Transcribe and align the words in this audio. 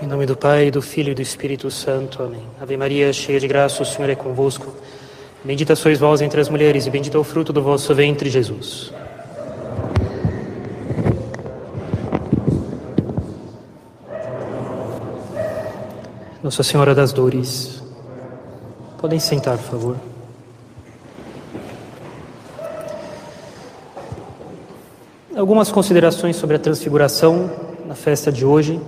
Em 0.00 0.06
nome 0.06 0.26
do 0.26 0.36
Pai, 0.36 0.70
do 0.70 0.80
Filho 0.80 1.10
e 1.10 1.14
do 1.14 1.20
Espírito 1.20 1.68
Santo. 1.72 2.22
Amém. 2.22 2.42
Ave 2.60 2.76
Maria, 2.76 3.12
cheia 3.12 3.40
de 3.40 3.48
graça, 3.48 3.82
o 3.82 3.86
Senhor 3.86 4.08
é 4.08 4.14
convosco. 4.14 4.72
Bendita 5.42 5.74
sois 5.74 5.98
vós 5.98 6.20
entre 6.20 6.40
as 6.40 6.48
mulheres 6.48 6.86
e 6.86 6.90
bendito 6.90 7.16
é 7.16 7.20
o 7.20 7.24
fruto 7.24 7.52
do 7.52 7.60
vosso 7.60 7.92
ventre, 7.96 8.30
Jesus. 8.30 8.92
Nossa 16.40 16.62
Senhora 16.62 16.94
das 16.94 17.12
Dores. 17.12 17.82
Podem 18.98 19.18
sentar, 19.18 19.58
por 19.58 19.64
favor. 19.64 19.96
Algumas 25.36 25.72
considerações 25.72 26.36
sobre 26.36 26.54
a 26.54 26.58
transfiguração 26.60 27.50
na 27.84 27.96
festa 27.96 28.30
de 28.30 28.44
hoje, 28.44 28.80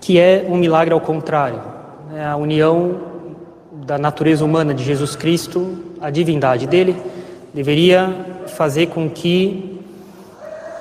que 0.00 0.18
é 0.18 0.46
um 0.48 0.56
milagre 0.56 0.94
ao 0.94 1.00
contrário, 1.00 1.60
é 2.14 2.24
a 2.24 2.36
união 2.36 3.00
da 3.86 3.98
natureza 3.98 4.44
humana 4.44 4.72
de 4.72 4.82
Jesus 4.82 5.14
Cristo, 5.14 5.78
a 6.00 6.10
divindade 6.10 6.66
dele, 6.66 6.96
deveria 7.52 8.44
fazer 8.46 8.86
com 8.86 9.08
que 9.10 9.80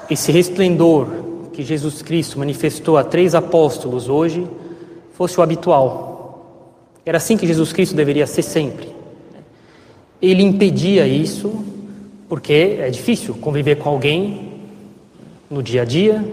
esse 0.09 0.31
resplendor 0.31 1.07
que 1.53 1.63
Jesus 1.63 2.01
Cristo 2.01 2.39
manifestou 2.39 2.97
a 2.97 3.03
três 3.03 3.35
apóstolos 3.35 4.07
hoje 4.07 4.47
fosse 5.13 5.39
o 5.39 5.43
habitual. 5.43 6.45
Era 7.05 7.17
assim 7.17 7.35
que 7.35 7.45
Jesus 7.45 7.73
Cristo 7.73 7.95
deveria 7.95 8.25
ser 8.25 8.43
sempre. 8.43 8.95
Ele 10.21 10.43
impedia 10.43 11.07
isso 11.07 11.65
porque 12.29 12.77
é 12.79 12.89
difícil 12.89 13.33
conviver 13.35 13.75
com 13.77 13.89
alguém 13.89 14.53
no 15.49 15.63
dia 15.63 15.81
a 15.81 15.85
dia, 15.85 16.23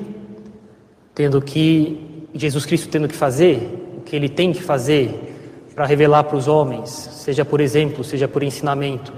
tendo 1.14 1.41
que 1.41 2.05
Jesus 2.38 2.66
Cristo 2.66 2.88
tendo 2.88 3.08
que 3.08 3.14
fazer 3.14 3.95
o 3.96 4.00
que 4.00 4.14
ele 4.14 4.28
tem 4.28 4.52
que 4.52 4.62
fazer 4.62 5.34
para 5.74 5.86
revelar 5.86 6.24
para 6.24 6.36
os 6.36 6.48
homens, 6.48 6.91
seja 6.91 7.44
por 7.44 7.61
exemplo, 7.61 8.02
seja 8.02 8.27
por 8.27 8.42
ensinamento, 8.42 9.12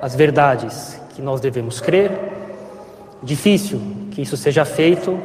as 0.00 0.14
verdades 0.14 1.00
que 1.14 1.22
nós 1.22 1.40
devemos 1.40 1.80
crer. 1.80 2.10
Difícil 3.22 3.80
que 4.10 4.22
isso 4.22 4.36
seja 4.36 4.64
feito 4.64 5.18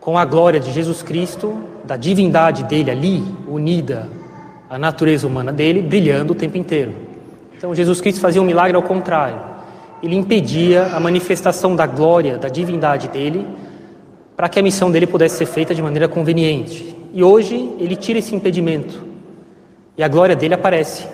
com 0.00 0.16
a 0.16 0.24
glória 0.24 0.58
de 0.58 0.72
Jesus 0.72 1.02
Cristo, 1.02 1.56
da 1.84 1.96
divindade 1.96 2.64
dele 2.64 2.90
ali, 2.90 3.24
unida 3.46 4.08
à 4.68 4.78
natureza 4.78 5.26
humana 5.26 5.52
dele, 5.52 5.82
brilhando 5.82 6.32
o 6.32 6.36
tempo 6.36 6.56
inteiro. 6.56 6.94
Então 7.56 7.74
Jesus 7.74 8.00
Cristo 8.00 8.20
fazia 8.20 8.40
um 8.40 8.44
milagre 8.44 8.76
ao 8.76 8.82
contrário 8.82 9.56
ele 10.02 10.14
impedia 10.14 10.94
a 10.94 11.00
manifestação 11.00 11.74
da 11.74 11.86
glória, 11.86 12.36
da 12.36 12.48
divindade 12.48 13.08
dele, 13.08 13.46
para 14.36 14.48
que 14.48 14.58
a 14.58 14.62
missão 14.62 14.90
dele 14.90 15.06
pudesse 15.06 15.38
ser 15.38 15.46
feita 15.46 15.74
de 15.74 15.80
maneira 15.80 16.06
conveniente. 16.06 16.94
E 17.12 17.24
hoje 17.24 17.56
ele 17.78 17.96
tira 17.96 18.18
esse 18.18 18.34
impedimento 18.34 19.02
e 19.96 20.02
a 20.02 20.08
glória 20.08 20.36
dele 20.36 20.52
aparece, 20.52 21.08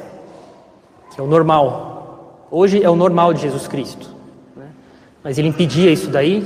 que 1.15 1.21
é 1.21 1.23
o 1.23 1.27
normal. 1.27 2.49
Hoje 2.51 2.83
é 2.83 2.91
o 2.91 2.97
normal 2.97 3.33
de 3.33 3.43
Jesus 3.43 3.69
Cristo. 3.69 4.09
Né? 4.57 4.67
Mas 5.23 5.39
ele 5.39 5.49
impedia 5.49 5.91
isso 5.91 6.11
daí 6.11 6.45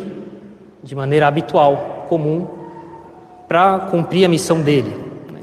de 0.82 0.94
maneira 0.94 1.26
habitual, 1.26 2.06
comum, 2.08 2.46
para 3.48 3.78
cumprir 3.90 4.26
a 4.26 4.28
missão 4.28 4.60
dele. 4.60 4.94
Né? 5.32 5.40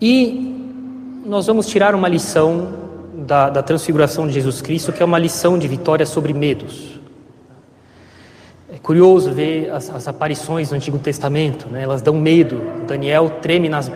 E 0.00 1.22
nós 1.26 1.48
vamos 1.48 1.66
tirar 1.66 1.94
uma 1.94 2.08
lição 2.08 2.68
da, 3.12 3.50
da 3.50 3.62
transfiguração 3.62 4.26
de 4.26 4.32
Jesus 4.32 4.62
Cristo, 4.62 4.92
que 4.92 5.02
é 5.02 5.06
uma 5.06 5.18
lição 5.18 5.58
de 5.58 5.66
vitória 5.66 6.06
sobre 6.06 6.32
medos. 6.32 7.01
Curioso 8.82 9.32
ver 9.32 9.70
as, 9.70 9.88
as 9.90 10.08
aparições 10.08 10.70
no 10.70 10.76
Antigo 10.76 10.98
Testamento, 10.98 11.68
né? 11.68 11.82
elas 11.82 12.02
dão 12.02 12.14
medo. 12.14 12.60
Daniel 12.86 13.30
treme 13.40 13.68
nas, 13.68 13.90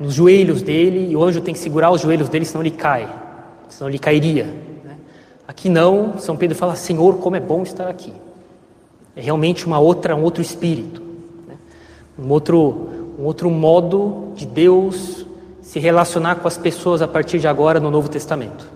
nos 0.00 0.14
joelhos 0.14 0.62
dele 0.62 1.10
e 1.10 1.16
o 1.16 1.22
anjo 1.22 1.42
tem 1.42 1.52
que 1.52 1.60
segurar 1.60 1.90
os 1.90 2.00
joelhos 2.00 2.30
dele, 2.30 2.46
senão 2.46 2.62
ele 2.62 2.70
cai, 2.70 3.08
senão 3.68 3.90
ele 3.90 3.98
cairia. 3.98 4.44
Né? 4.82 4.96
Aqui 5.46 5.68
não, 5.68 6.18
São 6.18 6.36
Pedro 6.36 6.56
fala: 6.56 6.74
Senhor, 6.74 7.18
como 7.18 7.36
é 7.36 7.40
bom 7.40 7.62
estar 7.62 7.86
aqui. 7.86 8.14
É 9.14 9.20
realmente 9.20 9.66
uma 9.66 9.78
outra, 9.78 10.16
um 10.16 10.22
outro 10.22 10.40
espírito, 10.40 11.02
né? 11.46 11.56
um 12.18 12.30
outro, 12.30 12.88
um 13.18 13.24
outro 13.24 13.50
modo 13.50 14.32
de 14.34 14.46
Deus 14.46 15.26
se 15.60 15.78
relacionar 15.78 16.36
com 16.36 16.48
as 16.48 16.56
pessoas 16.56 17.02
a 17.02 17.08
partir 17.08 17.38
de 17.38 17.46
agora 17.46 17.78
no 17.78 17.90
Novo 17.90 18.08
Testamento. 18.08 18.68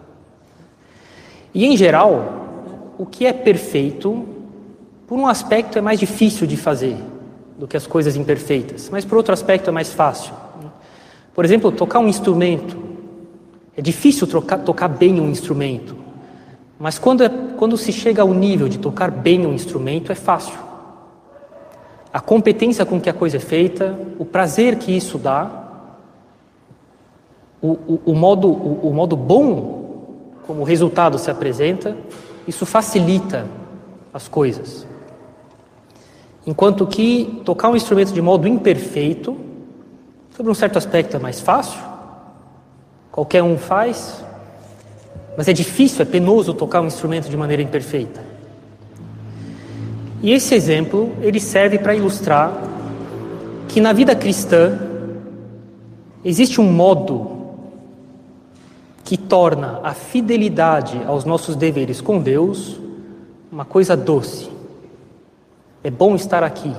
E 1.55 1.65
em 1.65 1.77
geral, 1.77 2.47
o 2.99 3.07
que 3.07 3.25
é 3.25 3.33
perfeito, 3.33 4.27
por 5.09 5.19
um 5.19 5.27
aspecto 5.27 5.79
é 5.79 5.81
mais 5.81 5.99
difícil 5.99 6.47
de 6.47 6.55
fazer 6.57 6.97
do 7.57 7.67
que 7.67 7.79
as 7.79 7.87
coisas 7.87 8.15
imperfeitas, 8.15 8.91
mas 8.91 9.07
por 9.07 9.17
outro 9.17 9.33
aspecto 9.33 9.71
é 9.71 9.73
mais 9.73 9.91
fácil. 9.91 10.35
Por 11.35 11.47
exemplo, 11.47 11.73
tocar 11.73 11.99
um 11.99 12.09
instrumento. 12.09 12.77
É 13.75 13.81
difícil 13.81 14.27
trocar, 14.27 14.59
tocar 14.59 14.89
bem 14.89 15.19
um 15.19 15.31
instrumento, 15.31 15.97
mas 16.79 16.99
quando, 16.99 17.25
é, 17.25 17.29
quando 17.57 17.77
se 17.77 17.93
chega 17.93 18.23
ao 18.23 18.35
nível 18.35 18.69
de 18.69 18.79
tocar 18.79 19.11
bem 19.11 19.47
um 19.47 19.55
instrumento, 19.55 20.13
é 20.13 20.15
fácil. 20.15 20.59
A 22.13 22.21
competência 22.21 22.85
com 22.85 23.01
que 23.01 23.09
a 23.09 23.15
coisa 23.15 23.39
é 23.39 23.41
feita, 23.41 23.99
o 24.19 24.25
prazer 24.25 24.77
que 24.77 24.95
isso 24.95 25.17
dá, 25.17 25.69
o, 27.63 27.69
o, 27.69 28.01
o 28.07 28.15
modo, 28.15 28.49
o, 28.49 28.89
o 28.89 28.93
modo 28.93 29.17
bom 29.17 30.37
como 30.47 30.61
o 30.61 30.65
resultado 30.65 31.19
se 31.19 31.31
apresenta, 31.31 31.97
isso 32.47 32.67
facilita 32.67 33.47
as 34.13 34.29
coisas. 34.29 34.87
Enquanto 36.49 36.87
que 36.87 37.43
tocar 37.45 37.69
um 37.69 37.77
instrumento 37.77 38.11
de 38.11 38.23
modo 38.23 38.49
imperfeito, 38.49 39.37
sobre 40.35 40.51
um 40.51 40.55
certo 40.55 40.79
aspecto 40.79 41.15
é 41.15 41.21
mais 41.21 41.43
fácil, 41.43 41.79
qualquer 43.13 43.43
um 43.43 43.59
faz, 43.59 44.25
mas 45.37 45.47
é 45.47 45.53
difícil, 45.53 46.01
é 46.01 46.07
penoso 46.07 46.55
tocar 46.55 46.81
um 46.81 46.87
instrumento 46.87 47.29
de 47.29 47.37
maneira 47.37 47.63
imperfeita. 47.63 48.25
E 50.23 50.33
esse 50.33 50.55
exemplo, 50.55 51.13
ele 51.21 51.39
serve 51.39 51.79
para 51.79 51.95
ilustrar 51.95 52.51
que 53.69 53.79
na 53.79 53.93
vida 53.93 54.17
cristã 54.17 54.79
existe 56.25 56.63
um 56.63 56.73
modo 56.73 57.31
que 59.05 59.19
torna 59.19 59.81
a 59.83 59.93
fidelidade 59.93 60.99
aos 61.07 61.27
nossos 61.27 61.55
deveres 61.55 62.01
com 62.01 62.19
Deus 62.19 62.81
uma 63.53 63.67
coisa 63.67 63.95
doce. 63.95 64.57
É 65.83 65.91
bom 65.91 66.15
estar 66.17 66.43
aqui. 66.43 66.75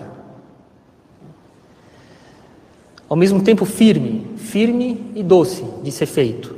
Ao 3.08 3.16
mesmo 3.16 3.42
tempo 3.42 3.66
firme, 3.66 4.36
firme 4.38 5.12
e 5.16 5.24
doce 5.24 5.64
de 5.82 5.92
ser 5.92 6.06
feito. 6.06 6.56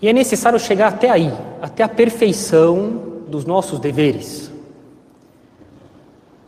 E 0.00 0.08
é 0.08 0.12
necessário 0.12 0.58
chegar 0.58 0.88
até 0.88 1.10
aí, 1.10 1.32
até 1.60 1.82
a 1.82 1.88
perfeição 1.88 3.22
dos 3.28 3.44
nossos 3.44 3.78
deveres. 3.78 4.50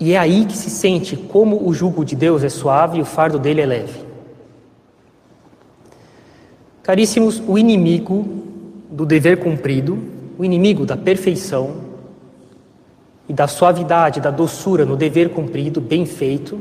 E 0.00 0.15
é 0.15 0.19
aí 0.19 0.47
que 0.47 0.56
se 0.56 0.71
sente 0.71 1.16
como 1.16 1.69
o 1.69 1.75
jugo 1.75 2.04
de 2.04 2.16
Deus 2.16 2.43
é 2.43 2.49
suave 2.49 2.99
e 2.99 3.03
o 3.03 3.04
fardo 3.04 3.39
dele 3.39 3.60
é 3.60 3.66
leve. 3.66 4.00
Caríssimos, 6.83 7.41
o 7.47 7.56
inimigo 7.56 8.27
do 8.91 9.06
dever 9.06 9.39
cumprido, 9.39 9.99
o 10.39 10.44
inimigo 10.44 10.84
da 10.84 10.97
perfeição 10.97 11.91
e 13.28 13.33
da 13.33 13.47
suavidade, 13.47 14.21
da 14.21 14.31
doçura 14.31 14.84
no 14.84 14.97
dever 14.97 15.31
cumprido, 15.31 15.81
bem 15.81 16.05
feito, 16.05 16.60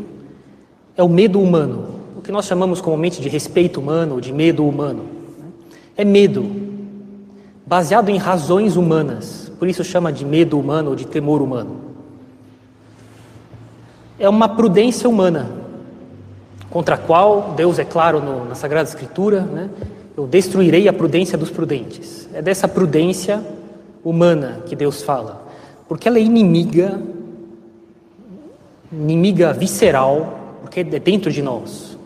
é 0.96 1.04
o 1.04 1.10
medo 1.10 1.42
humano, 1.42 2.02
o 2.18 2.22
que 2.22 2.32
nós 2.32 2.46
chamamos 2.46 2.82
comumente 2.82 3.22
de 3.22 3.30
respeito 3.30 3.80
humano 3.80 4.16
ou 4.16 4.22
de 4.22 4.32
medo 4.32 4.66
humano. 4.66 5.06
É 5.98 6.06
medo, 6.06 6.46
baseado 7.66 8.10
em 8.10 8.18
razões 8.18 8.76
humanas, 8.76 9.52
por 9.58 9.68
isso 9.68 9.84
chama 9.84 10.12
de 10.12 10.26
medo 10.26 10.60
humano 10.60 10.92
ou 10.92 10.96
de 10.96 11.06
temor 11.06 11.42
humano. 11.42 11.78
É 14.20 14.30
uma 14.30 14.50
prudência 14.50 15.10
humana, 15.10 15.50
contra 16.70 16.96
a 16.96 16.98
qual 16.98 17.54
Deus, 17.56 17.80
é 17.80 17.84
claro, 17.84 18.22
no, 18.22 18.46
na 18.46 18.56
Sagrada 18.56 18.88
Escritura, 18.88 19.42
né, 19.42 19.70
eu 20.16 20.28
destruirei 20.28 20.88
a 20.88 20.94
prudência 20.94 21.38
dos 21.38 21.50
prudentes. 21.50 22.30
É 22.34 22.42
dessa 22.42 22.68
prudência 22.68 23.44
humana 24.04 24.62
que 24.66 24.76
Deus 24.76 25.02
fala, 25.02 25.48
porque 25.92 26.08
ela 26.08 26.20
é 26.20 26.22
inimiga, 26.22 27.02
inimiga 28.90 29.52
visceral, 29.52 30.58
porque 30.62 30.80
é 30.80 30.84
dentro 30.86 31.30
de 31.30 31.42
nós, 31.42 31.98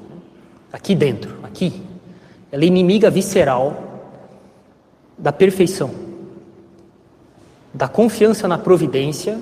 aqui 0.74 0.96
dentro, 0.96 1.36
aqui. 1.44 1.84
Ela 2.52 2.64
é 2.64 2.66
inimiga 2.66 3.12
visceral 3.12 4.10
da 5.16 5.32
perfeição, 5.32 5.92
da 7.72 7.88
confiança 7.88 8.48
na 8.48 8.58
providência 8.58 9.40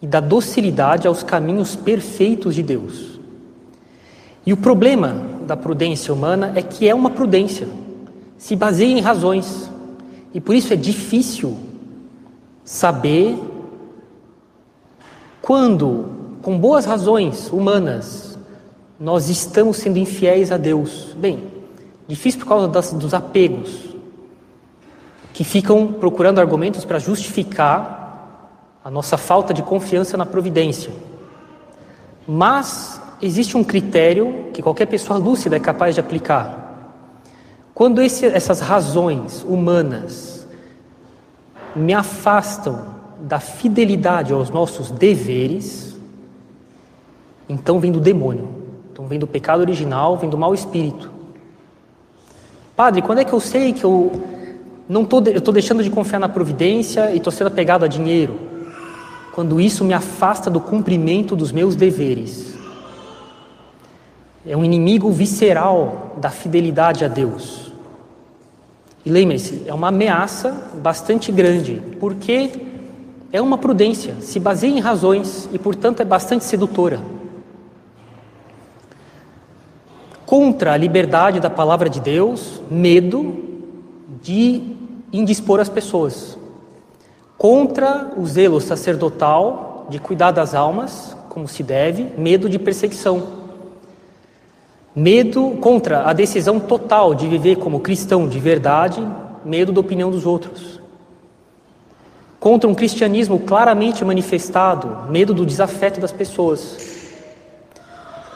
e 0.00 0.06
da 0.06 0.20
docilidade 0.20 1.08
aos 1.08 1.24
caminhos 1.24 1.74
perfeitos 1.74 2.54
de 2.54 2.62
Deus. 2.62 3.18
E 4.46 4.52
o 4.52 4.56
problema 4.56 5.20
da 5.48 5.56
prudência 5.56 6.14
humana 6.14 6.52
é 6.54 6.62
que 6.62 6.88
é 6.88 6.94
uma 6.94 7.10
prudência, 7.10 7.66
se 8.36 8.54
baseia 8.54 8.96
em 8.96 9.00
razões. 9.00 9.68
E 10.32 10.40
por 10.40 10.54
isso 10.54 10.72
é 10.72 10.76
difícil 10.76 11.66
saber 12.68 13.40
quando, 15.40 16.36
com 16.42 16.58
boas 16.58 16.84
razões 16.84 17.50
humanas, 17.50 18.38
nós 19.00 19.30
estamos 19.30 19.78
sendo 19.78 19.98
infiéis 19.98 20.52
a 20.52 20.58
Deus. 20.58 21.16
Bem, 21.16 21.50
difícil 22.06 22.40
por 22.40 22.46
causa 22.46 22.68
das, 22.68 22.92
dos 22.92 23.14
apegos, 23.14 23.96
que 25.32 25.44
ficam 25.44 25.94
procurando 25.94 26.40
argumentos 26.40 26.84
para 26.84 26.98
justificar 26.98 28.50
a 28.84 28.90
nossa 28.90 29.16
falta 29.16 29.54
de 29.54 29.62
confiança 29.62 30.18
na 30.18 30.26
providência. 30.26 30.92
Mas 32.26 33.00
existe 33.22 33.56
um 33.56 33.64
critério 33.64 34.50
que 34.52 34.60
qualquer 34.60 34.86
pessoa 34.88 35.18
lúcida 35.18 35.56
é 35.56 35.60
capaz 35.60 35.94
de 35.94 36.02
aplicar. 36.02 36.92
Quando 37.72 38.02
esse, 38.02 38.26
essas 38.26 38.60
razões 38.60 39.42
humanas 39.42 40.37
me 41.78 41.94
afastam 41.94 42.96
da 43.20 43.40
fidelidade 43.40 44.32
aos 44.32 44.50
nossos 44.50 44.90
deveres, 44.90 45.96
então 47.48 47.80
vem 47.80 47.90
do 47.90 48.00
demônio, 48.00 48.48
então 48.92 49.06
vem 49.06 49.18
do 49.18 49.26
pecado 49.26 49.60
original, 49.60 50.16
vem 50.16 50.28
do 50.28 50.36
mau 50.36 50.54
espírito. 50.54 51.10
Padre, 52.76 53.02
quando 53.02 53.18
é 53.18 53.24
que 53.24 53.32
eu 53.32 53.40
sei 53.40 53.72
que 53.72 53.84
eu 53.84 54.22
não 54.88 55.04
tô, 55.04 55.20
eu 55.20 55.38
estou 55.38 55.52
deixando 55.52 55.82
de 55.82 55.90
confiar 55.90 56.18
na 56.20 56.28
providência 56.28 57.10
e 57.10 57.16
estou 57.16 57.32
sendo 57.32 57.48
apegado 57.48 57.84
a 57.84 57.88
dinheiro? 57.88 58.38
Quando 59.34 59.60
isso 59.60 59.84
me 59.84 59.94
afasta 59.94 60.50
do 60.50 60.60
cumprimento 60.60 61.34
dos 61.34 61.52
meus 61.52 61.74
deveres. 61.74 62.56
É 64.46 64.56
um 64.56 64.64
inimigo 64.64 65.10
visceral 65.10 66.16
da 66.20 66.30
fidelidade 66.30 67.04
a 67.04 67.08
Deus. 67.08 67.67
E 69.08 69.10
lembre-se, 69.10 69.62
é 69.64 69.72
uma 69.72 69.88
ameaça 69.88 70.70
bastante 70.82 71.32
grande, 71.32 71.80
porque 71.98 72.50
é 73.32 73.40
uma 73.40 73.56
prudência, 73.56 74.16
se 74.20 74.38
baseia 74.38 74.70
em 74.70 74.80
razões 74.80 75.48
e, 75.50 75.58
portanto, 75.58 76.00
é 76.00 76.04
bastante 76.04 76.44
sedutora. 76.44 77.00
Contra 80.26 80.74
a 80.74 80.76
liberdade 80.76 81.40
da 81.40 81.48
palavra 81.48 81.88
de 81.88 82.02
Deus, 82.02 82.60
medo 82.70 83.34
de 84.22 84.76
indispor 85.10 85.58
as 85.58 85.70
pessoas. 85.70 86.36
Contra 87.38 88.12
o 88.14 88.26
zelo 88.26 88.60
sacerdotal 88.60 89.86
de 89.88 89.98
cuidar 89.98 90.32
das 90.32 90.54
almas, 90.54 91.16
como 91.30 91.48
se 91.48 91.62
deve, 91.62 92.12
medo 92.18 92.46
de 92.46 92.58
perseguição. 92.58 93.37
Medo 94.98 95.56
contra 95.60 96.10
a 96.10 96.12
decisão 96.12 96.58
total 96.58 97.14
de 97.14 97.28
viver 97.28 97.54
como 97.54 97.78
cristão 97.78 98.26
de 98.26 98.40
verdade, 98.40 99.00
medo 99.44 99.70
da 99.70 99.78
opinião 99.78 100.10
dos 100.10 100.26
outros. 100.26 100.80
Contra 102.40 102.68
um 102.68 102.74
cristianismo 102.74 103.38
claramente 103.38 104.04
manifestado, 104.04 105.08
medo 105.08 105.32
do 105.32 105.46
desafeto 105.46 106.00
das 106.00 106.10
pessoas, 106.10 106.76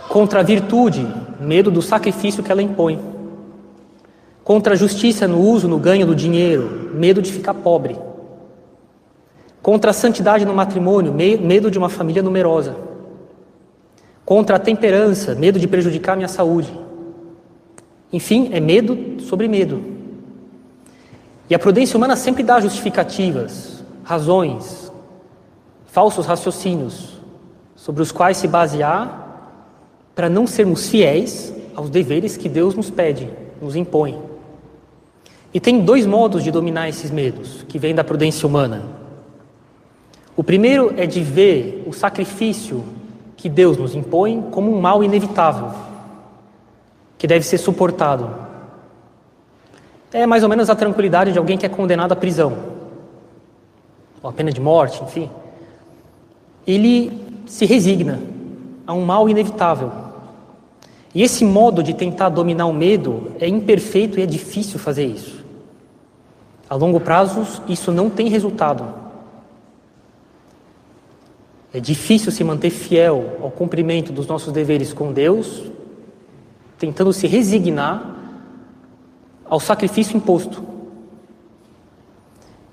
contra 0.08 0.38
a 0.38 0.42
virtude, 0.44 1.04
medo 1.40 1.68
do 1.68 1.82
sacrifício 1.82 2.44
que 2.44 2.52
ela 2.52 2.62
impõe, 2.62 3.00
contra 4.44 4.74
a 4.74 4.76
justiça 4.76 5.26
no 5.26 5.40
uso, 5.40 5.66
no 5.66 5.80
ganho 5.80 6.06
do 6.06 6.14
dinheiro, 6.14 6.92
medo 6.94 7.20
de 7.20 7.32
ficar 7.32 7.54
pobre, 7.54 7.98
contra 9.60 9.90
a 9.90 9.94
santidade 9.94 10.44
no 10.44 10.54
matrimônio, 10.54 11.12
medo 11.12 11.72
de 11.72 11.78
uma 11.78 11.88
família 11.88 12.22
numerosa, 12.22 12.91
contra 14.24 14.56
a 14.56 14.58
temperança, 14.58 15.34
medo 15.34 15.58
de 15.58 15.66
prejudicar 15.66 16.16
minha 16.16 16.28
saúde. 16.28 16.72
Enfim, 18.12 18.50
é 18.52 18.60
medo 18.60 19.20
sobre 19.22 19.48
medo. 19.48 19.82
E 21.48 21.54
a 21.54 21.58
prudência 21.58 21.96
humana 21.96 22.16
sempre 22.16 22.42
dá 22.42 22.60
justificativas, 22.60 23.84
razões, 24.04 24.92
falsos 25.86 26.26
raciocínios 26.26 27.20
sobre 27.74 28.02
os 28.02 28.12
quais 28.12 28.36
se 28.36 28.48
basear 28.48 29.22
para 30.14 30.28
não 30.28 30.46
sermos 30.46 30.88
fiéis 30.88 31.52
aos 31.74 31.90
deveres 31.90 32.36
que 32.36 32.48
Deus 32.48 32.74
nos 32.74 32.90
pede, 32.90 33.28
nos 33.60 33.76
impõe. 33.76 34.18
E 35.52 35.60
tem 35.60 35.80
dois 35.80 36.06
modos 36.06 36.42
de 36.42 36.50
dominar 36.50 36.88
esses 36.88 37.10
medos, 37.10 37.64
que 37.68 37.78
vêm 37.78 37.94
da 37.94 38.04
prudência 38.04 38.46
humana. 38.46 38.82
O 40.34 40.42
primeiro 40.42 40.94
é 40.96 41.06
de 41.06 41.20
ver 41.22 41.82
o 41.86 41.92
sacrifício 41.92 42.84
que 43.42 43.48
Deus 43.48 43.76
nos 43.76 43.92
impõe 43.92 44.40
como 44.52 44.72
um 44.72 44.80
mal 44.80 45.02
inevitável, 45.02 45.72
que 47.18 47.26
deve 47.26 47.44
ser 47.44 47.58
suportado. 47.58 48.30
É 50.12 50.24
mais 50.26 50.44
ou 50.44 50.48
menos 50.48 50.70
a 50.70 50.76
tranquilidade 50.76 51.32
de 51.32 51.38
alguém 51.38 51.58
que 51.58 51.66
é 51.66 51.68
condenado 51.68 52.12
à 52.12 52.14
prisão 52.14 52.56
ou 54.22 54.30
a 54.30 54.32
pena 54.32 54.52
de 54.52 54.60
morte, 54.60 55.02
enfim, 55.02 55.28
ele 56.64 57.42
se 57.44 57.66
resigna 57.66 58.20
a 58.86 58.92
um 58.92 59.04
mal 59.04 59.28
inevitável. 59.28 59.90
E 61.12 61.20
esse 61.20 61.44
modo 61.44 61.82
de 61.82 61.94
tentar 61.94 62.28
dominar 62.28 62.66
o 62.66 62.72
medo 62.72 63.32
é 63.40 63.48
imperfeito 63.48 64.20
e 64.20 64.22
é 64.22 64.26
difícil 64.26 64.78
fazer 64.78 65.06
isso. 65.06 65.44
A 66.70 66.76
longo 66.76 67.00
prazo, 67.00 67.44
isso 67.66 67.90
não 67.90 68.08
tem 68.08 68.28
resultado. 68.28 69.01
É 71.74 71.80
difícil 71.80 72.30
se 72.30 72.44
manter 72.44 72.70
fiel 72.70 73.38
ao 73.40 73.50
cumprimento 73.50 74.12
dos 74.12 74.26
nossos 74.26 74.52
deveres 74.52 74.92
com 74.92 75.12
Deus, 75.12 75.62
tentando 76.78 77.12
se 77.12 77.26
resignar 77.26 78.14
ao 79.46 79.58
sacrifício 79.58 80.16
imposto. 80.16 80.62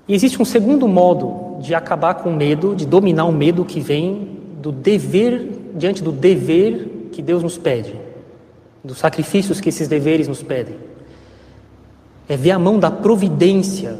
E 0.06 0.14
existe 0.14 0.40
um 0.42 0.44
segundo 0.44 0.86
modo 0.86 1.62
de 1.62 1.74
acabar 1.74 2.14
com 2.14 2.30
o 2.30 2.36
medo, 2.36 2.74
de 2.74 2.84
dominar 2.84 3.24
o 3.24 3.32
medo 3.32 3.64
que 3.64 3.80
vem 3.80 4.36
do 4.60 4.70
dever, 4.70 5.48
diante 5.74 6.02
do 6.02 6.12
dever 6.12 7.08
que 7.12 7.22
Deus 7.22 7.42
nos 7.42 7.56
pede, 7.56 7.94
dos 8.84 8.98
sacrifícios 8.98 9.60
que 9.60 9.70
esses 9.70 9.88
deveres 9.88 10.28
nos 10.28 10.42
pedem. 10.42 10.76
É 12.28 12.36
ver 12.36 12.50
a 12.50 12.58
mão 12.58 12.78
da 12.78 12.90
providência 12.90 13.98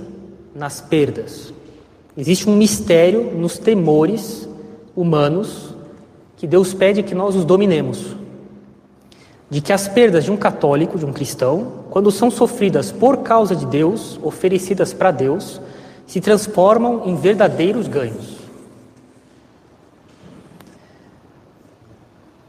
nas 0.55 0.81
perdas. 0.81 1.55
Existe 2.17 2.50
um 2.50 2.56
mistério 2.56 3.32
nos 3.35 3.56
temores 3.56 4.50
humanos 4.94 5.75
que 6.37 6.46
Deus 6.46 6.72
pede 6.72 7.02
que 7.02 7.14
nós 7.14 7.37
os 7.37 7.44
dominemos. 7.44 8.16
De 9.50 9.60
que 9.60 9.72
as 9.72 9.88
perdas 9.88 10.25
de 10.25 10.31
um 10.31 10.37
católico, 10.37 10.98
de 10.98 11.04
um 11.04 11.12
cristão, 11.12 11.84
quando 11.90 12.10
são 12.10 12.31
sofridas 12.31 12.90
por 12.90 13.19
causa 13.19 13.54
de 13.54 13.66
Deus, 13.66 14.19
oferecidas 14.22 14.92
para 14.94 15.10
Deus, 15.10 15.60
se 16.06 16.20
transformam 16.20 17.02
em 17.04 17.14
verdadeiros 17.14 17.88
ganhos. 17.88 18.38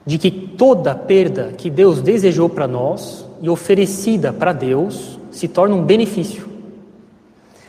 De 0.05 0.17
que 0.17 0.31
toda 0.31 0.95
perda 0.95 1.53
que 1.57 1.69
Deus 1.69 2.01
desejou 2.01 2.47
para 2.47 2.67
nós 2.67 3.25
e 3.41 3.49
oferecida 3.49 4.31
para 4.31 4.53
Deus 4.53 5.19
se 5.31 5.47
torna 5.47 5.75
um 5.75 5.83
benefício. 5.83 6.47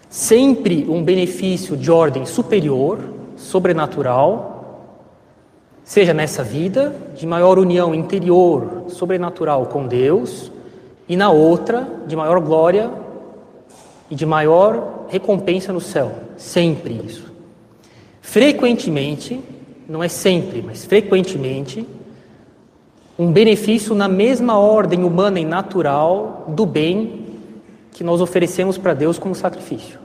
Sempre 0.09 0.87
um 0.89 1.03
benefício 1.03 1.77
de 1.77 1.91
ordem 1.91 2.27
superior, 2.27 3.01
sobrenatural, 3.37 4.52
seja 5.85 6.15
nessa 6.15 6.43
vida, 6.43 6.95
de 7.15 7.27
maior 7.27 7.59
união 7.59 7.95
interior, 7.95 8.85
sobrenatural 8.89 9.67
com 9.67 9.87
Deus, 9.87 10.51
e 11.09 11.17
na 11.17 11.31
outra, 11.31 11.87
de 12.07 12.17
maior 12.17 12.41
glória 12.41 12.91
e 14.11 14.15
de 14.15 14.25
maior 14.25 15.07
recompensa 15.09 15.73
no 15.73 15.81
céu. 15.81 16.13
Sempre 16.37 17.01
isso. 17.05 17.33
Frequentemente, 18.21 19.41
não 19.89 20.03
é 20.03 20.09
sempre, 20.09 20.63
mas 20.63 20.85
frequentemente, 20.85 21.87
um 23.19 23.31
benefício 23.31 23.95
na 23.95 24.09
mesma 24.09 24.59
ordem 24.59 25.05
humana 25.05 25.39
e 25.39 25.45
natural 25.45 26.47
do 26.49 26.65
bem 26.65 27.27
que 27.93 28.03
nós 28.03 28.21
oferecemos 28.21 28.79
para 28.79 28.95
Deus 28.95 29.19
como 29.19 29.35
sacrifício, 29.35 29.99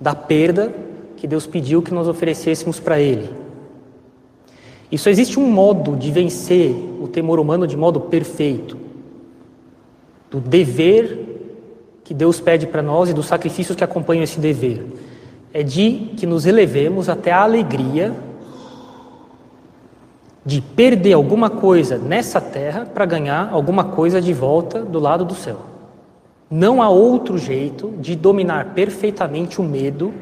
da 0.00 0.14
perda 0.14 0.72
que 1.16 1.26
Deus 1.26 1.46
pediu 1.46 1.82
que 1.82 1.94
nós 1.94 2.08
oferecêssemos 2.08 2.80
para 2.80 3.00
Ele. 3.00 3.28
Isso 4.90 5.08
existe 5.08 5.38
um 5.38 5.50
modo 5.50 5.96
de 5.96 6.10
vencer 6.10 6.74
o 7.00 7.06
temor 7.06 7.38
humano 7.38 7.66
de 7.66 7.76
modo 7.76 8.00
perfeito, 8.00 8.76
do 10.30 10.40
dever 10.40 11.26
que 12.04 12.14
Deus 12.14 12.40
pede 12.40 12.66
para 12.66 12.82
nós 12.82 13.10
e 13.10 13.14
dos 13.14 13.26
sacrifícios 13.26 13.76
que 13.76 13.84
acompanham 13.84 14.22
esse 14.22 14.40
dever. 14.40 14.86
É 15.52 15.62
de 15.62 16.10
que 16.16 16.26
nos 16.26 16.46
elevemos 16.46 17.08
até 17.08 17.30
a 17.30 17.42
alegria 17.42 18.14
de 20.44 20.62
perder 20.62 21.12
alguma 21.12 21.50
coisa 21.50 21.98
nessa 21.98 22.40
terra 22.40 22.86
para 22.86 23.04
ganhar 23.04 23.50
alguma 23.52 23.84
coisa 23.84 24.18
de 24.22 24.32
volta 24.32 24.80
do 24.82 24.98
lado 24.98 25.22
do 25.22 25.34
céu. 25.34 25.60
Não 26.50 26.80
há 26.80 26.88
outro 26.88 27.36
jeito 27.36 27.92
de 27.98 28.16
dominar 28.16 28.72
perfeitamente 28.72 29.60
o 29.60 29.64
medo 29.64 30.14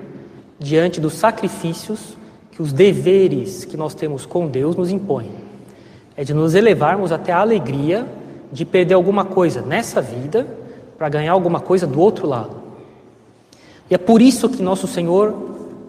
diante 0.59 1.01
dos 1.01 1.13
sacrifícios 1.13 2.16
que 2.57 2.63
os 2.63 2.73
deveres 2.73 3.67
que 3.67 3.77
nós 3.77 3.95
temos 3.95 4.25
com 4.25 4.47
Deus 4.47 4.77
nos 4.77 4.91
impõem. 4.91 5.31
É 6.17 6.25
de 6.25 6.33
nos 6.33 6.55
elevarmos 6.55 7.13
até 7.13 7.31
a 7.31 7.41
alegria 7.41 8.07
de 8.51 8.65
perder 8.65 8.95
alguma 8.95 9.27
coisa 9.27 9.61
nessa 9.61 10.01
vida 10.01 10.47
para 10.97 11.07
ganhar 11.11 11.33
alguma 11.33 11.61
coisa 11.61 11.87
do 11.87 12.01
outro 12.01 12.27
lado. 12.27 12.57
E 13.91 13.95
é 13.95 13.99
por 13.99 14.23
isso 14.23 14.49
que 14.49 14.63
nosso 14.63 14.87
Senhor 14.87 15.35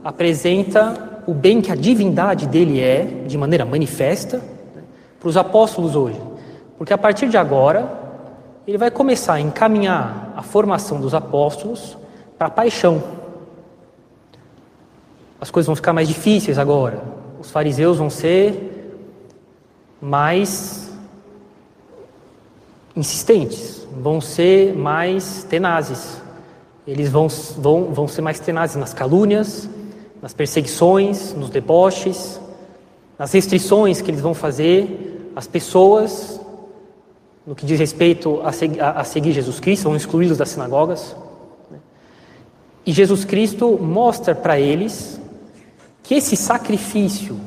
apresenta 0.03 1.21
o 1.25 1.33
bem 1.33 1.62
que 1.62 1.71
a 1.71 1.75
divindade 1.75 2.45
dele 2.45 2.81
é, 2.81 3.24
de 3.25 3.38
maneira 3.38 3.63
manifesta, 3.63 4.39
né, 4.75 4.81
para 5.21 5.29
os 5.29 5.38
apóstolos 5.38 5.95
hoje. 5.95 6.19
Porque 6.77 6.91
a 6.91 6.97
partir 6.97 7.29
de 7.29 7.38
agora, 7.38 7.89
ele 8.67 8.77
vai 8.77 8.91
começar 8.91 9.36
a 9.36 9.39
encaminhar 9.39 10.33
a 10.36 10.43
formação 10.43 11.00
dos 11.00 11.13
apóstolos 11.13 11.97
para 12.38 12.47
a 12.47 12.51
paixão. 12.51 13.01
As 15.39 15.51
coisas 15.51 15.67
vão 15.67 15.75
ficar 15.75 15.94
mais 15.94 16.08
difíceis 16.08 16.58
agora. 16.58 17.01
Os 17.39 17.51
fariseus 17.51 17.98
vão 17.98 18.10
ser 18.10 19.01
mais 20.01 20.91
insistentes, 22.96 23.88
vão 24.01 24.20
ser 24.20 24.75
mais 24.75 25.44
tenazes. 25.44 26.22
Eles 26.88 27.10
vão, 27.10 27.27
vão, 27.58 27.94
vão 27.94 28.08
ser 28.08 28.22
mais 28.22 28.39
tenazes 28.39 28.75
nas 28.75 28.94
calúnias, 28.94 29.70
nas 30.22 30.34
perseguições, 30.34 31.34
nos 31.34 31.50
deboches, 31.50 32.39
nas 33.20 33.32
restrições 33.32 34.01
que 34.01 34.10
eles 34.10 34.22
vão 34.22 34.34
fazer 34.34 35.32
às 35.36 35.48
pessoas 35.48 36.39
no 37.48 37.56
que 37.56 37.65
diz 37.65 37.79
respeito 37.79 38.41
a, 38.41 38.50
a, 38.84 39.00
a 39.00 39.03
seguir 39.06 39.32
Jesus 39.32 39.58
Cristo, 39.62 39.84
vão 39.84 39.96
excluí-los 39.96 40.38
das 40.38 40.50
sinagogas. 40.50 41.15
E 42.86 42.91
Jesus 42.91 43.24
Cristo 43.24 43.79
mostra 43.82 44.36
para 44.36 44.60
eles 44.60 45.17
que 46.07 46.15
esse 46.15 46.37
sacrifício 46.37 47.37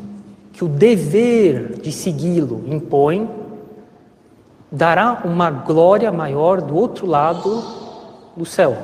que 0.52 0.62
o 0.62 0.68
dever 0.68 1.80
de 1.80 1.90
segui-lo 1.90 2.62
impõe 2.66 3.26
dará 4.70 5.22
uma 5.24 5.50
glória 5.50 6.12
maior 6.12 6.60
do 6.60 6.76
outro 6.76 7.06
lado 7.06 7.64
do 8.36 8.44
céu, 8.44 8.76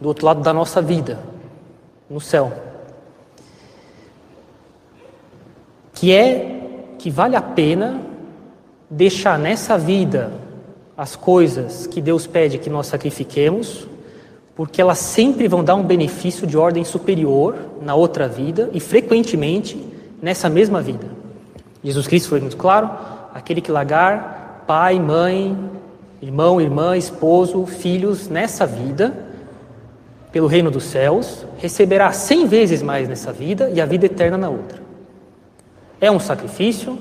do 0.00 0.08
outro 0.08 0.26
lado 0.26 0.42
da 0.42 0.52
nossa 0.52 0.82
vida, 0.82 1.20
no 2.10 2.20
céu. 2.20 2.52
Que 5.92 6.12
é 6.12 6.96
que 6.98 7.10
vale 7.10 7.36
a 7.36 7.42
pena 7.42 8.02
deixar 8.90 9.38
nessa 9.38 9.78
vida 9.78 10.32
as 10.96 11.14
coisas 11.14 11.86
que 11.86 12.00
Deus 12.00 12.26
pede 12.26 12.58
que 12.58 12.68
nós 12.68 12.88
sacrifiquemos, 12.88 13.86
porque 14.56 14.80
elas 14.80 14.98
sempre 14.98 15.48
vão 15.48 15.64
dar 15.64 15.74
um 15.74 15.82
benefício 15.82 16.46
de 16.46 16.56
ordem 16.56 16.84
superior 16.84 17.56
na 17.82 17.94
outra 17.94 18.28
vida 18.28 18.70
e 18.72 18.80
frequentemente 18.80 19.82
nessa 20.22 20.48
mesma 20.48 20.80
vida. 20.80 21.06
Jesus 21.82 22.06
Cristo 22.06 22.28
foi 22.28 22.40
muito 22.40 22.56
claro: 22.56 22.90
aquele 23.34 23.60
que 23.60 23.72
largar 23.72 24.64
pai, 24.66 24.98
mãe, 24.98 25.58
irmão, 26.22 26.60
irmã, 26.60 26.96
esposo, 26.96 27.66
filhos 27.66 28.28
nessa 28.28 28.66
vida, 28.66 29.26
pelo 30.32 30.46
reino 30.46 30.70
dos 30.70 30.84
céus, 30.84 31.44
receberá 31.58 32.12
cem 32.12 32.46
vezes 32.46 32.80
mais 32.80 33.08
nessa 33.08 33.32
vida 33.32 33.70
e 33.70 33.80
a 33.80 33.86
vida 33.86 34.06
eterna 34.06 34.38
na 34.38 34.48
outra. 34.48 34.82
É 36.00 36.10
um 36.10 36.18
sacrifício, 36.18 36.98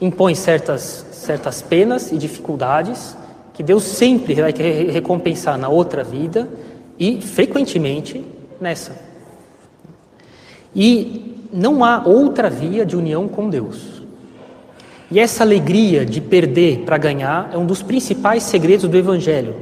impõe 0.00 0.34
certas, 0.34 1.06
certas 1.12 1.62
penas 1.62 2.12
e 2.12 2.18
dificuldades 2.18 3.16
que 3.54 3.62
Deus 3.62 3.84
sempre 3.84 4.34
vai 4.34 4.52
recompensar 4.52 5.56
na 5.56 5.68
outra 5.68 6.02
vida 6.02 6.48
e 6.98 7.20
frequentemente 7.22 8.22
nessa. 8.60 9.00
E 10.74 11.46
não 11.52 11.84
há 11.84 12.02
outra 12.04 12.50
via 12.50 12.84
de 12.84 12.96
união 12.96 13.28
com 13.28 13.48
Deus. 13.48 14.02
E 15.10 15.20
essa 15.20 15.44
alegria 15.44 16.04
de 16.04 16.20
perder 16.20 16.80
para 16.80 16.98
ganhar 16.98 17.50
é 17.52 17.56
um 17.56 17.64
dos 17.64 17.80
principais 17.80 18.42
segredos 18.42 18.88
do 18.88 18.96
Evangelho. 18.96 19.54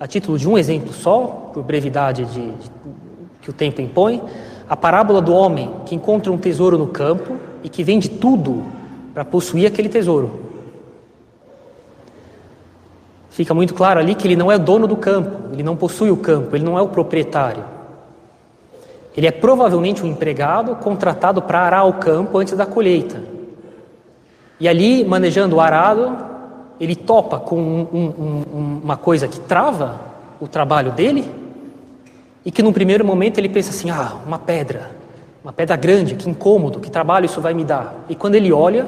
A 0.00 0.08
título 0.08 0.36
de 0.36 0.48
um 0.48 0.58
exemplo 0.58 0.92
só, 0.92 1.50
por 1.54 1.62
brevidade 1.62 2.24
de, 2.24 2.40
de, 2.40 2.70
que 3.40 3.50
o 3.50 3.52
tempo 3.52 3.80
impõe, 3.80 4.20
a 4.68 4.76
parábola 4.76 5.22
do 5.22 5.32
homem 5.32 5.70
que 5.86 5.94
encontra 5.94 6.32
um 6.32 6.38
tesouro 6.38 6.76
no 6.76 6.88
campo 6.88 7.36
e 7.62 7.68
que 7.68 7.84
vende 7.84 8.08
tudo 8.08 8.64
para 9.14 9.24
possuir 9.24 9.66
aquele 9.66 9.88
tesouro. 9.88 10.47
Fica 13.38 13.54
muito 13.54 13.72
claro 13.72 14.00
ali 14.00 14.16
que 14.16 14.26
ele 14.26 14.34
não 14.34 14.50
é 14.50 14.58
dono 14.58 14.88
do 14.88 14.96
campo, 14.96 15.52
ele 15.52 15.62
não 15.62 15.76
possui 15.76 16.10
o 16.10 16.16
campo, 16.16 16.56
ele 16.56 16.64
não 16.64 16.76
é 16.76 16.82
o 16.82 16.88
proprietário. 16.88 17.62
Ele 19.16 19.28
é 19.28 19.30
provavelmente 19.30 20.04
um 20.04 20.08
empregado 20.08 20.74
contratado 20.74 21.40
para 21.40 21.60
arar 21.60 21.84
o 21.84 21.92
campo 21.92 22.36
antes 22.36 22.54
da 22.54 22.66
colheita. 22.66 23.22
E 24.58 24.66
ali, 24.66 25.04
manejando 25.04 25.54
o 25.54 25.60
arado, 25.60 26.18
ele 26.80 26.96
topa 26.96 27.38
com 27.38 27.60
um, 27.60 27.96
um, 27.96 28.80
uma 28.82 28.96
coisa 28.96 29.28
que 29.28 29.38
trava 29.38 30.00
o 30.40 30.48
trabalho 30.48 30.90
dele 30.90 31.30
e 32.44 32.50
que 32.50 32.60
no 32.60 32.72
primeiro 32.72 33.04
momento 33.04 33.38
ele 33.38 33.48
pensa 33.48 33.70
assim: 33.70 33.88
ah, 33.88 34.16
uma 34.26 34.40
pedra, 34.40 34.90
uma 35.44 35.52
pedra 35.52 35.76
grande, 35.76 36.16
que 36.16 36.28
incômodo, 36.28 36.80
que 36.80 36.90
trabalho 36.90 37.26
isso 37.26 37.40
vai 37.40 37.54
me 37.54 37.62
dar. 37.62 37.94
E 38.08 38.16
quando 38.16 38.34
ele 38.34 38.52
olha, 38.52 38.84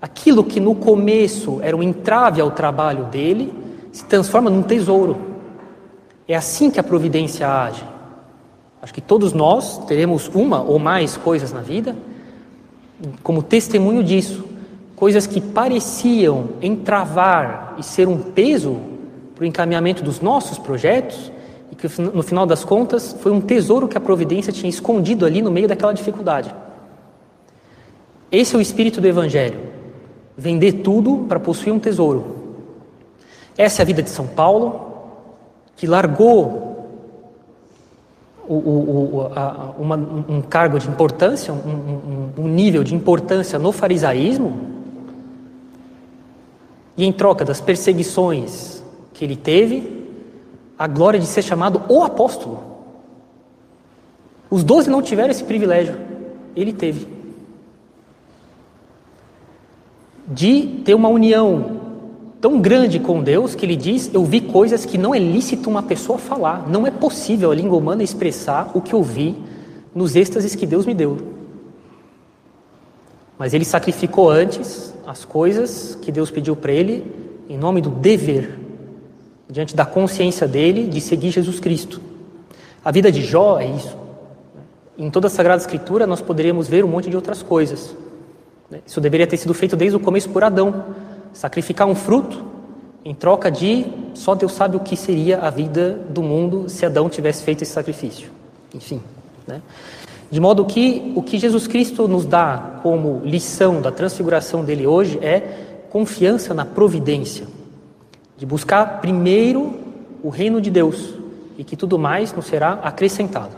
Aquilo 0.00 0.44
que 0.44 0.60
no 0.60 0.74
começo 0.76 1.58
era 1.60 1.76
um 1.76 1.82
entrave 1.82 2.40
ao 2.40 2.52
trabalho 2.52 3.06
dele 3.06 3.52
se 3.90 4.04
transforma 4.04 4.48
num 4.48 4.62
tesouro. 4.62 5.16
É 6.26 6.36
assim 6.36 6.70
que 6.70 6.78
a 6.78 6.84
providência 6.84 7.48
age. 7.48 7.84
Acho 8.80 8.94
que 8.94 9.00
todos 9.00 9.32
nós 9.32 9.78
teremos 9.86 10.30
uma 10.32 10.62
ou 10.62 10.78
mais 10.78 11.16
coisas 11.16 11.52
na 11.52 11.60
vida 11.60 11.96
como 13.24 13.42
testemunho 13.42 14.04
disso. 14.04 14.44
Coisas 14.94 15.26
que 15.26 15.40
pareciam 15.40 16.50
entravar 16.62 17.74
e 17.76 17.82
ser 17.82 18.06
um 18.06 18.18
peso 18.18 18.78
para 19.34 19.42
o 19.42 19.46
encaminhamento 19.46 20.02
dos 20.02 20.20
nossos 20.20 20.58
projetos 20.58 21.32
e 21.72 21.76
que 21.76 21.88
no 22.00 22.22
final 22.22 22.46
das 22.46 22.64
contas 22.64 23.16
foi 23.20 23.32
um 23.32 23.40
tesouro 23.40 23.88
que 23.88 23.98
a 23.98 24.00
providência 24.00 24.52
tinha 24.52 24.70
escondido 24.70 25.26
ali 25.26 25.42
no 25.42 25.50
meio 25.50 25.66
daquela 25.66 25.92
dificuldade. 25.92 26.54
Esse 28.30 28.54
é 28.54 28.58
o 28.58 28.60
espírito 28.60 29.00
do 29.00 29.06
Evangelho 29.08 29.77
vender 30.38 30.84
tudo 30.84 31.26
para 31.28 31.40
possuir 31.40 31.74
um 31.74 31.80
tesouro. 31.80 32.36
Essa 33.56 33.80
é 33.80 33.84
a 33.84 33.86
vida 33.86 34.04
de 34.04 34.08
São 34.08 34.24
Paulo, 34.24 34.92
que 35.76 35.84
largou 35.84 36.86
o, 38.46 38.54
o, 38.54 39.16
o, 39.16 39.32
a, 39.34 39.74
uma, 39.76 39.96
um 39.96 40.40
cargo 40.40 40.78
de 40.78 40.88
importância, 40.88 41.52
um, 41.52 41.56
um, 41.56 42.44
um 42.44 42.48
nível 42.48 42.84
de 42.84 42.94
importância 42.94 43.58
no 43.58 43.72
farisaísmo, 43.72 44.68
e 46.96 47.04
em 47.04 47.12
troca 47.12 47.44
das 47.44 47.60
perseguições 47.60 48.82
que 49.12 49.24
ele 49.24 49.36
teve, 49.36 50.06
a 50.78 50.86
glória 50.86 51.18
de 51.18 51.26
ser 51.26 51.42
chamado 51.42 51.82
o 51.88 52.04
apóstolo. 52.04 52.62
Os 54.48 54.62
doze 54.62 54.88
não 54.88 55.02
tiveram 55.02 55.30
esse 55.30 55.42
privilégio, 55.42 55.96
ele 56.54 56.72
teve. 56.72 57.17
De 60.28 60.82
ter 60.84 60.94
uma 60.94 61.08
união 61.08 61.78
tão 62.40 62.60
grande 62.60 63.00
com 63.00 63.22
Deus 63.22 63.54
que 63.54 63.64
ele 63.64 63.76
diz: 63.76 64.10
Eu 64.12 64.24
vi 64.24 64.40
coisas 64.40 64.84
que 64.84 64.98
não 64.98 65.14
é 65.14 65.18
lícito 65.18 65.70
uma 65.70 65.82
pessoa 65.82 66.18
falar, 66.18 66.68
não 66.68 66.86
é 66.86 66.90
possível 66.90 67.50
a 67.50 67.54
língua 67.54 67.78
humana 67.78 68.02
expressar 68.02 68.70
o 68.74 68.80
que 68.80 68.94
eu 68.94 69.02
vi 69.02 69.36
nos 69.94 70.14
êxtases 70.14 70.54
que 70.54 70.66
Deus 70.66 70.86
me 70.86 70.94
deu. 70.94 71.18
Mas 73.38 73.54
ele 73.54 73.64
sacrificou 73.64 74.30
antes 74.30 74.94
as 75.06 75.24
coisas 75.24 75.96
que 76.02 76.10
Deus 76.10 76.30
pediu 76.30 76.54
para 76.56 76.72
ele 76.72 77.04
em 77.48 77.56
nome 77.56 77.80
do 77.80 77.88
dever, 77.88 78.58
diante 79.48 79.74
da 79.74 79.86
consciência 79.86 80.46
dele 80.46 80.86
de 80.86 81.00
seguir 81.00 81.30
Jesus 81.30 81.58
Cristo. 81.58 82.00
A 82.84 82.90
vida 82.90 83.10
de 83.10 83.22
Jó 83.22 83.58
é 83.58 83.66
isso. 83.66 83.96
Em 84.98 85.10
toda 85.10 85.28
a 85.28 85.30
Sagrada 85.30 85.60
Escritura 85.60 86.06
nós 86.06 86.20
poderíamos 86.20 86.68
ver 86.68 86.84
um 86.84 86.88
monte 86.88 87.08
de 87.08 87.16
outras 87.16 87.42
coisas. 87.42 87.96
Né? 88.70 88.80
Isso 88.86 89.00
deveria 89.00 89.26
ter 89.26 89.36
sido 89.36 89.54
feito 89.54 89.76
desde 89.76 89.96
o 89.96 90.00
começo 90.00 90.28
por 90.30 90.44
Adão. 90.44 90.84
Sacrificar 91.32 91.86
um 91.86 91.94
fruto 91.94 92.44
em 93.04 93.14
troca 93.14 93.50
de 93.50 93.86
só 94.14 94.34
Deus 94.34 94.52
sabe 94.52 94.76
o 94.76 94.80
que 94.80 94.96
seria 94.96 95.38
a 95.38 95.50
vida 95.50 95.92
do 96.10 96.22
mundo 96.22 96.68
se 96.68 96.84
Adão 96.84 97.08
tivesse 97.08 97.42
feito 97.42 97.62
esse 97.62 97.72
sacrifício. 97.72 98.30
Enfim, 98.74 99.00
né? 99.46 99.62
De 100.30 100.40
modo 100.40 100.64
que 100.66 101.12
o 101.16 101.22
que 101.22 101.38
Jesus 101.38 101.66
Cristo 101.66 102.06
nos 102.06 102.26
dá 102.26 102.80
como 102.82 103.22
lição 103.24 103.80
da 103.80 103.90
transfiguração 103.90 104.62
dele 104.62 104.86
hoje 104.86 105.18
é 105.22 105.40
confiança 105.88 106.52
na 106.52 106.66
providência, 106.66 107.46
de 108.36 108.44
buscar 108.44 109.00
primeiro 109.00 109.80
o 110.22 110.28
reino 110.28 110.60
de 110.60 110.70
Deus 110.70 111.14
e 111.56 111.64
que 111.64 111.76
tudo 111.76 111.98
mais 111.98 112.32
nos 112.34 112.44
será 112.44 112.72
acrescentado. 112.74 113.56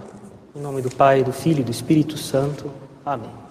Em 0.55 0.61
nome 0.61 0.81
do 0.81 0.91
Pai, 0.91 1.25
do 1.25 1.33
Filho 1.33 1.61
e 1.61 1.65
do 1.65 1.73
Espírito 1.73 2.17
Santo. 2.17 2.71
Amém. 3.05 3.50